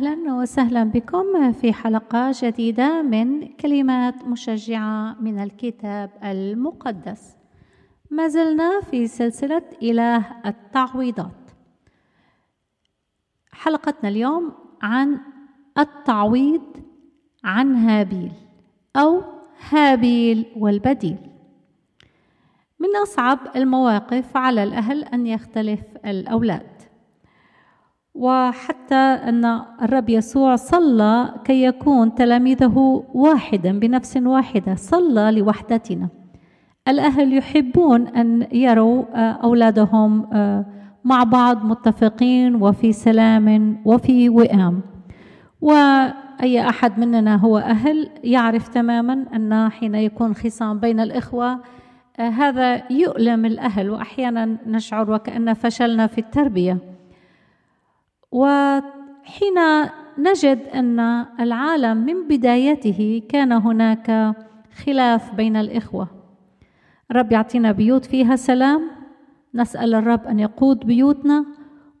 [0.00, 7.36] أهلا وسهلا بكم في حلقة جديدة من كلمات مشجعة من الكتاب المقدس.
[8.10, 11.50] ما زلنا في سلسلة إله التعويضات.
[13.52, 14.52] حلقتنا اليوم
[14.82, 15.20] عن
[15.78, 16.62] التعويض
[17.44, 18.32] عن هابيل
[18.96, 19.22] أو
[19.70, 21.16] هابيل والبديل.
[22.78, 26.79] من أصعب المواقف على الأهل أن يختلف الأولاد.
[28.14, 36.08] وحتى أن الرب يسوع صلى كي يكون تلاميذه واحدا بنفس واحدة صلى لوحدتنا.
[36.88, 40.66] الأهل يحبون أن يروا آه، أولادهم آه،
[41.04, 44.82] مع بعض متفقين وفي سلام وفي وئام.
[45.60, 51.60] وأي أحد مننا هو أهل يعرف تماما أن حين يكون خصام بين الإخوة
[52.18, 56.78] آه، هذا يؤلم الأهل وأحيانا نشعر وكأن فشلنا في التربية.
[58.32, 59.58] وحين
[60.18, 61.00] نجد أن
[61.40, 64.34] العالم من بدايته كان هناك
[64.84, 66.08] خلاف بين الإخوة.
[67.12, 68.82] رب يعطينا بيوت فيها سلام.
[69.54, 71.44] نسأل الرب أن يقود بيوتنا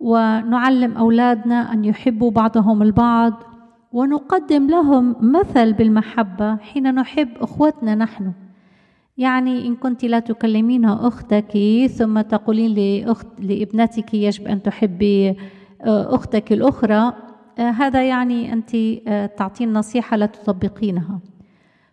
[0.00, 3.42] ونعلم أولادنا أن يحبوا بعضهم البعض
[3.92, 8.32] ونقدم لهم مثل بالمحبة حين نحب إخوتنا نحن.
[9.18, 11.58] يعني إن كنت لا تكلمين أختك
[11.96, 15.36] ثم تقولين لأخت لابنتك يجب أن تحبي
[15.84, 17.12] أختك الأخرى
[17.58, 18.74] آه، هذا يعني أنت
[19.08, 21.20] آه، تعطين نصيحة لا تطبقينها.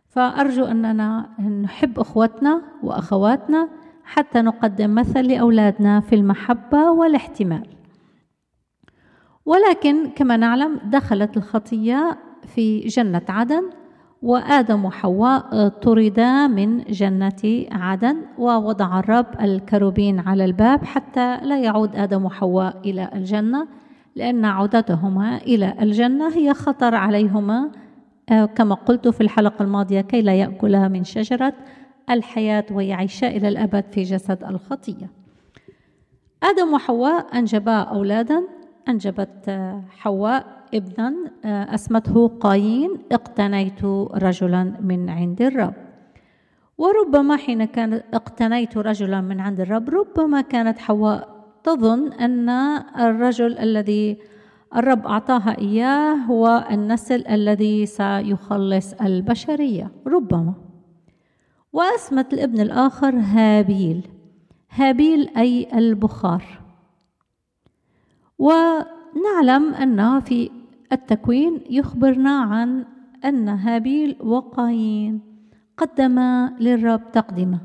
[0.07, 1.29] فأرجو أننا
[1.63, 3.69] نحب أخوتنا وأخواتنا
[4.03, 7.67] حتى نقدم مثل لأولادنا في المحبة والاحتمال.
[9.45, 12.17] ولكن كما نعلم دخلت الخطية
[12.55, 13.69] في جنة عدن
[14.21, 22.25] وآدم وحواء طردا من جنة عدن ووضع الرب الكروبين على الباب حتى لا يعود آدم
[22.25, 23.67] وحواء إلى الجنة
[24.15, 27.71] لأن عودتهما إلى الجنة هي خطر عليهما.
[28.29, 31.53] آه، كما قلت في الحلقة الماضية كي لا يأكلا من شجرة
[32.09, 35.09] الحياة ويعيشا إلى الأبد في جسد الخطية.
[36.43, 38.43] آدم وحواء أنجبا أولادا
[38.87, 41.13] أنجبت آه، حواء ابنا
[41.45, 43.83] آه، أسمته قايين اقتنيت
[44.13, 45.73] رجلا من عند الرب.
[46.77, 52.49] وربما حين كانت اقتنيت رجلا من عند الرب ربما كانت حواء تظن أن
[52.99, 54.17] الرجل الذي
[54.75, 59.91] الرب أعطاها إياه هو النسل الذي سيخلص البشرية.
[60.07, 60.53] ربما.
[61.73, 64.07] وأسمت الابن الآخر هابيل.
[64.71, 66.43] هابيل أي البخار.
[68.39, 70.51] ونعلم أن في
[70.91, 72.85] التكوين يخبرنا عن
[73.25, 75.21] أن هابيل وقايين
[75.77, 77.59] قدما للرب تقدمة.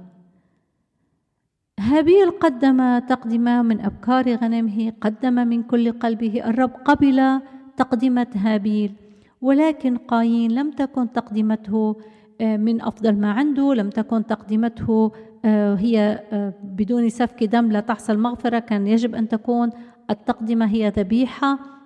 [1.81, 6.43] هابيل قدم تقدمة من أبكار غنمه قدم من كل قلبه.
[6.47, 7.41] الرب قبل
[7.77, 8.93] تقدمة هابيل
[9.41, 11.97] ولكن قايين لم تكن تقدمته
[12.41, 13.75] آه، من أفضل ما عنده.
[13.75, 15.13] لم تكن تقدمته
[15.45, 18.59] آه، هي آه، بدون سفك دم لا تحصل مغفرة.
[18.59, 19.71] كان يجب أن تكون.
[20.11, 21.82] التقدمة هي ذبيحة.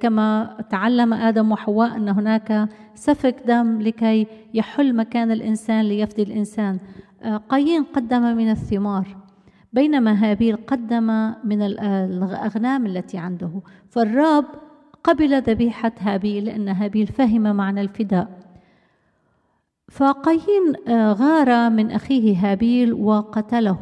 [0.00, 6.78] كما تعلم آدم وحواء أن هناك سفك دم لكي يحل مكان الإنسان ليفدي الإنسان.
[7.22, 9.16] آه، قايين قدم من الثمار
[9.72, 13.50] بينما هابيل قدم من الأغنام التي عنده.
[13.90, 14.44] فالرب
[15.04, 18.28] قبل ذبيحة هابيل لأن هابيل فهم معنى الفداء.
[19.90, 23.78] فقايين آه، غار من أخيه هابيل وقتله.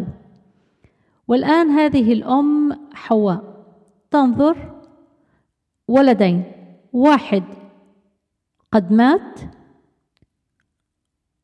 [1.28, 3.64] والآن هذه الأم حواء.
[4.10, 4.71] تنظر
[5.92, 6.42] ولدين.
[6.92, 7.44] واحد
[8.72, 9.40] قد مات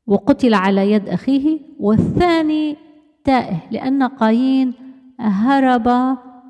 [0.06, 2.76] وقتل على يد أخيه والثاني
[3.24, 4.74] تائه لأن قايين
[5.20, 5.88] هرب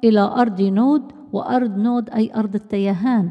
[0.05, 3.31] إلى أرض نود وأرض نود أي أرض التيهان.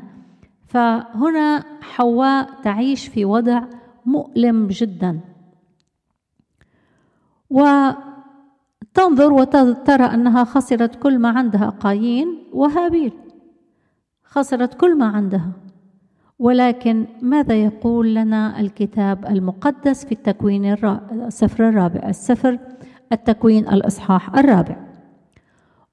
[0.67, 3.61] فهنا حواء تعيش في وضع
[4.05, 5.19] مؤلم جدا.
[7.49, 13.13] وتنظر وترى أنها خسرت كل ما عندها قايين وهابيل.
[14.29, 15.51] خسرت كل ما عندها.
[16.39, 20.73] ولكن ماذا يقول لنا الكتاب المقدس في التكوين
[21.11, 22.59] السفر الرابع؟ السفر
[23.11, 24.75] التكوين الإصحاح الرابع.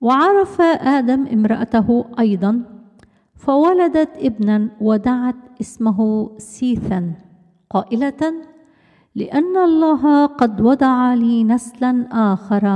[0.00, 2.62] وعرف آدم امرأته أيضا
[3.34, 7.12] فولدت ابنا ودعت اسمه سيثا
[7.70, 8.34] قائلة
[9.14, 12.66] لأن الله قد وضع لي نسلا آخر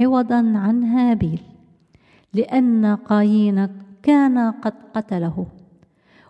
[0.00, 1.40] عوضا عن هابيل
[2.34, 3.68] لأن قايين
[4.04, 5.46] كان قد قتله.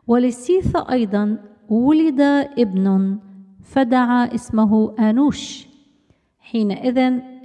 [0.06, 1.38] وللسيث أيضا
[1.68, 2.20] ولد
[2.58, 3.18] ابن
[3.62, 5.68] فدعا اسمه آنوش.
[6.38, 6.98] حينئذ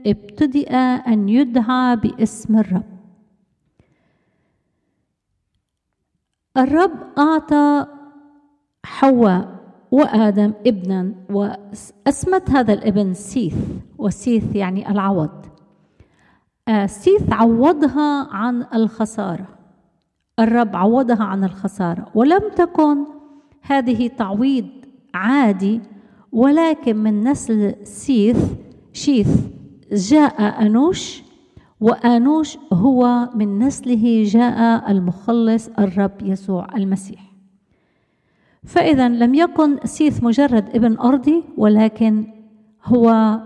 [0.06, 0.78] ابتدأ
[1.12, 2.90] أن يدعى باسم الرب.
[6.58, 7.86] الرب أعطى
[8.86, 9.60] حواء
[9.92, 13.58] وآدم ابنا وأسمت هذا الابن سيث
[13.98, 15.46] وسيث يعني العوض.
[16.68, 19.59] آه، سيث عوضها عن الخسارة.
[20.40, 22.08] الرب عوضها عن الخسارة.
[22.16, 23.06] ولم تكن
[23.62, 24.68] هذه تعويض
[25.14, 25.82] عادي
[26.32, 28.54] ولكن من نسل سيث
[28.94, 29.42] شيث
[29.92, 31.24] جاء أنوش
[31.80, 37.30] وآنوش هو من نسله جاء المخلص الرب يسوع المسيح.
[38.64, 42.28] فإذا لم يكن سيث مجرد ابن أرضي ولكن
[42.86, 43.40] هو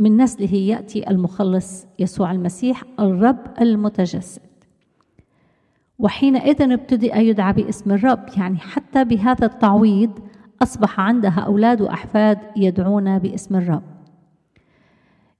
[0.00, 4.47] من نسله يأتي المخلص يسوع المسيح الرب المتجسد.
[5.98, 8.20] وحينئذ ابتدأ يدعى باسم الرب.
[8.36, 10.10] يعني حتى بهذا التعويض
[10.62, 13.82] أصبح عندها أولاد وأحفاد يدعون باسم الرب.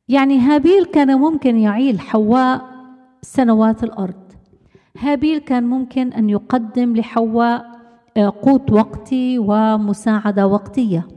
[0.09, 2.65] يعني هابيل كان ممكن يعيل حواء
[3.23, 4.33] سنوات الأرض.
[4.99, 7.79] هابيل كان ممكن أن يقدم لحواء
[8.43, 11.09] قوت وقتي ومساعدة وقتية.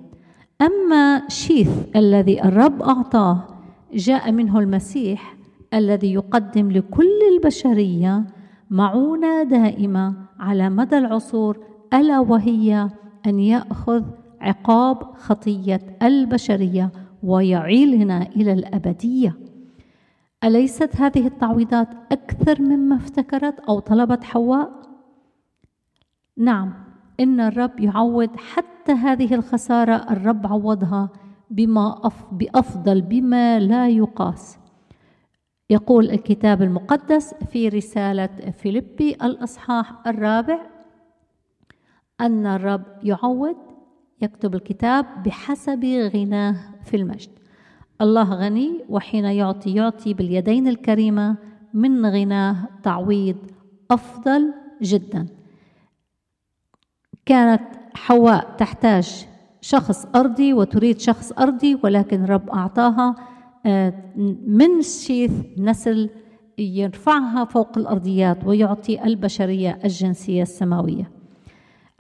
[0.62, 3.48] أما شيث الذي الرب أعطاه
[3.94, 5.36] جاء منه المسيح
[5.74, 8.24] الذي يقدم لكل البشرية
[8.72, 11.58] معونة دائمة على مدى العصور
[11.94, 12.90] ألا وهي
[13.26, 14.04] أن يأخذ
[14.42, 16.92] عقاب خطية البشرية
[17.24, 19.38] ويعيلنا إلى الأبدية
[20.44, 24.72] أليست هذه التعويضات أكثر مما افتكرت أو طلبت حواء؟
[26.38, 26.74] نعم
[27.20, 31.10] إن الرب يعوض حتى هذه الخسارة الرب عوضها
[31.50, 34.61] بما أف بأفضل بما لا يقاس
[35.72, 40.60] يقول الكتاب المقدس في رسالة فيلبي الإصحاح الرابع
[42.22, 43.56] أن الرب يعوض
[44.22, 47.30] يكتب الكتاب بحسب غناه في المجد.
[48.02, 51.38] الله غني وحين يعطي يعطي باليدين الكريمة
[51.74, 53.38] من غناه تعويض
[53.92, 55.28] أفضل جداً.
[57.26, 57.64] كانت
[57.94, 59.28] حواء تحتاج
[59.62, 63.16] شخص أرضي وتريد شخص أرضي ولكن رب أعطاها
[64.48, 66.10] من شيث نسل
[66.58, 71.12] يرفعها فوق الأرضيات ويعطي البشرية الجنسية السماوية.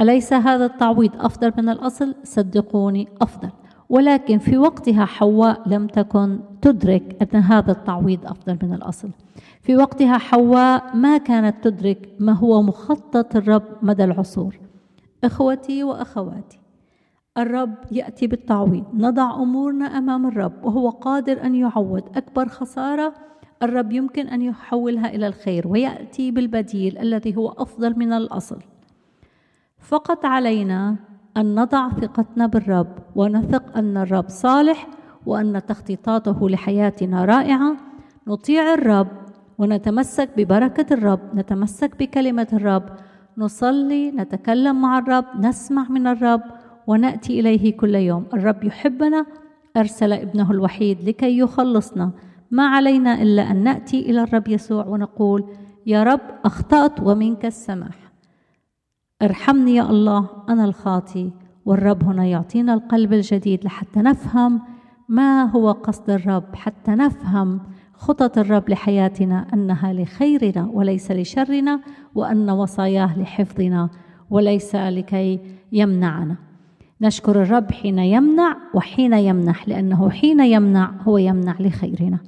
[0.01, 3.49] أليس هذا التعويض أفضل من الأصل؟ صدقوني أفضل.
[3.89, 9.09] ولكن في وقتها حواء لم تكن تدرك أن هذا التعويض أفضل من الأصل.
[9.61, 14.59] في وقتها حواء ما كانت تدرك ما هو مخطط الرب مدى العصور.
[15.23, 16.59] إخوتي وأخواتي
[17.37, 18.85] الرب يأتي بالتعويض.
[18.93, 22.03] نضع أمورنا أمام الرب وهو قادر أن يعوض.
[22.15, 23.13] أكبر خسارة
[23.63, 28.59] الرب يمكن أن يحولها إلى الخير ويأتي بالبديل الذي هو أفضل من الأصل.
[29.79, 30.95] فقط علينا
[31.37, 34.87] أن نضع ثقتنا بالرب ونثق أن الرب صالح
[35.25, 37.75] وأن تخطيطاته لحياتنا رائعة.
[38.27, 39.07] نطيع الرب
[39.57, 42.83] ونتمسك ببركة الرب نتمسك بكلمة الرب.
[43.37, 46.41] نصلي نتكلم مع الرب نسمع من الرب.
[46.87, 48.25] ونأتي إليه كل يوم.
[48.33, 49.25] الرب يحبنا
[49.77, 52.11] أرسل ابنه الوحيد لكي يخلصنا.
[52.51, 55.45] ما علينا إلا أن نأتي إلى الرب يسوع ونقول
[55.85, 58.11] يا رب أخطأت ومنك السماح.
[59.21, 61.31] ارحمني يا الله أنا الخاطي
[61.65, 64.61] والرب هنا يعطينا القلب الجديد لحتى نفهم
[65.09, 67.61] ما هو قصد الرب حتى نفهم
[67.93, 71.81] خطط الرب لحياتنا أنها لخيرنا وليس لشرنا
[72.15, 73.89] وأن وصاياه لحفظنا
[74.29, 75.39] وليس لكي
[75.71, 76.35] يمنعنا.
[77.01, 82.19] نشكر الرب حين يمنع وحين يمنح لأنه حين يمنع هو يمنع لخيرنا.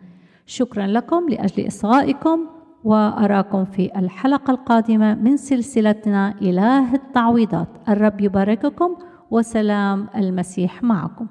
[0.45, 2.39] شكرا لكم لأجل إصغائكم
[2.83, 7.67] وأراكم في الحلقة القادمة من سلسلتنا إله التعويضات.
[7.89, 8.95] الرب يبارككم
[9.31, 11.27] وسلام المسيح معكم.